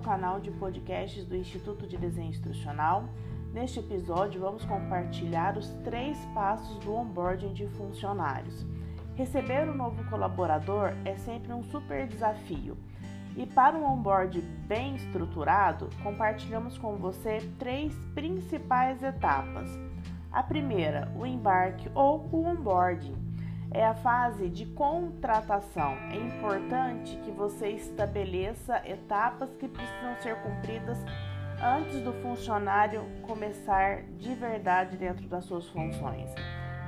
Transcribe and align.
ao 0.00 0.02
canal 0.02 0.40
de 0.40 0.50
podcasts 0.50 1.26
do 1.26 1.36
Instituto 1.36 1.86
de 1.86 1.98
Desenho 1.98 2.30
Instrucional. 2.30 3.04
Neste 3.52 3.80
episódio, 3.80 4.40
vamos 4.40 4.64
compartilhar 4.64 5.58
os 5.58 5.68
três 5.84 6.16
passos 6.34 6.78
do 6.78 6.94
onboarding 6.94 7.52
de 7.52 7.66
funcionários. 7.68 8.64
Receber 9.14 9.68
um 9.68 9.74
novo 9.74 10.02
colaborador 10.08 10.94
é 11.04 11.16
sempre 11.16 11.52
um 11.52 11.62
super 11.64 12.06
desafio. 12.06 12.78
E 13.36 13.44
para 13.44 13.76
um 13.76 13.84
onboard 13.84 14.40
bem 14.66 14.96
estruturado, 14.96 15.90
compartilhamos 16.02 16.78
com 16.78 16.96
você 16.96 17.38
três 17.58 17.94
principais 18.14 19.02
etapas. 19.02 19.68
A 20.32 20.42
primeira, 20.42 21.12
o 21.14 21.26
embarque 21.26 21.90
ou 21.94 22.26
o 22.32 22.46
onboarding 22.46 23.14
é 23.72 23.86
a 23.86 23.94
fase 23.94 24.48
de 24.48 24.66
contratação. 24.66 25.96
É 26.10 26.16
importante 26.16 27.16
que 27.18 27.30
você 27.30 27.68
estabeleça 27.68 28.82
etapas 28.88 29.50
que 29.56 29.68
precisam 29.68 30.16
ser 30.20 30.36
cumpridas 30.42 30.98
antes 31.62 32.00
do 32.02 32.12
funcionário 32.14 33.02
começar 33.22 34.02
de 34.18 34.34
verdade 34.34 34.96
dentro 34.96 35.28
das 35.28 35.44
suas 35.44 35.68
funções. 35.68 36.30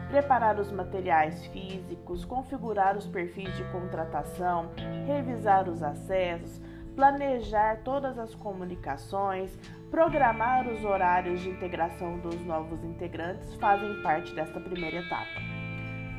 Preparar 0.09 0.59
os 0.59 0.73
materiais 0.73 1.47
físicos, 1.47 2.25
configurar 2.25 2.97
os 2.97 3.07
perfis 3.07 3.55
de 3.57 3.65
contratação, 3.65 4.71
revisar 5.07 5.69
os 5.69 5.83
acessos, 5.83 6.61
planejar 6.97 7.79
todas 7.83 8.19
as 8.19 8.35
comunicações, 8.35 9.57
programar 9.91 10.67
os 10.69 10.85
horários 10.85 11.41
de 11.41 11.49
integração 11.49 12.19
dos 12.19 12.45
novos 12.45 12.83
integrantes 12.85 13.55
fazem 13.55 14.03
parte 14.03 14.35
desta 14.35 14.61
primeira 14.61 14.99
etapa. 14.99 15.52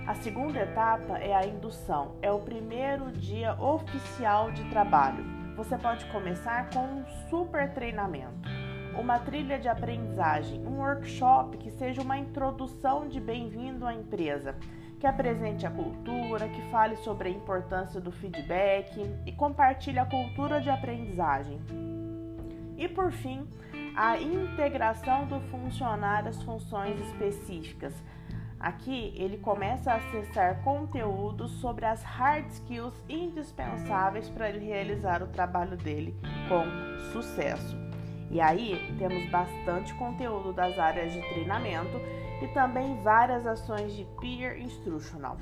A 0.06 0.16
segunda 0.16 0.60
etapa 0.60 1.18
é 1.18 1.34
a 1.34 1.46
indução, 1.46 2.18
é 2.22 2.30
o 2.30 2.40
primeiro 2.40 3.10
dia 3.14 3.56
oficial 3.56 4.52
de 4.52 4.62
trabalho. 4.66 5.24
Você 5.56 5.78
pode 5.78 6.04
começar 6.12 6.70
com 6.72 6.82
um 6.82 7.06
super 7.30 7.74
treinamento, 7.74 8.50
uma 9.00 9.18
trilha 9.20 9.58
de 9.58 9.70
aprendizagem, 9.70 10.60
um 10.68 10.80
workshop 10.80 11.58
que 11.58 11.72
seja 11.72 12.02
uma 12.02 12.18
introdução 12.18 13.08
de 13.08 13.22
bem-vindo 13.22 13.86
à 13.86 13.94
empresa, 13.94 14.58
que 15.00 15.08
apresente 15.08 15.66
a 15.66 15.72
cultura, 15.72 16.50
que 16.50 16.62
fale 16.70 16.98
sobre 16.98 17.30
a 17.30 17.32
importância 17.32 18.02
do 18.02 18.12
feedback 18.12 19.00
e 19.26 19.32
compartilhe 19.32 20.00
a 20.00 20.06
cultura 20.06 20.60
de 20.60 20.70
aprendizagem. 20.70 21.62
E 22.78 22.90
por 22.90 23.10
fim, 23.10 23.48
a 23.96 24.18
integração 24.18 25.28
do 25.28 25.40
funcionário 25.50 26.28
às 26.28 26.44
funções 26.44 27.00
específicas 27.00 27.94
Aqui 28.64 29.14
ele 29.18 29.40
começa 29.40 29.92
a 29.92 29.96
acessar 29.98 30.64
conteúdos 30.64 31.52
sobre 31.60 31.86
as 31.86 32.02
hard 32.02 32.50
skills 32.50 32.94
indispensáveis 33.10 34.30
para 34.30 34.48
ele 34.48 34.66
realizar 34.66 35.22
o 35.22 35.28
trabalho 35.28 35.76
dele 35.76 36.16
com 36.48 36.64
sucesso. 37.12 37.76
E 38.32 38.40
aí 38.40 38.80
temos 38.98 39.30
bastante 39.30 39.94
conteúdo 39.96 40.54
das 40.54 40.80
áreas 40.80 41.12
de 41.12 41.20
treinamento 41.20 42.00
e 42.42 42.48
também 42.54 43.04
várias 43.04 43.46
ações 43.46 43.94
de 43.98 44.06
peer 44.22 44.58
instructional. 44.62 45.36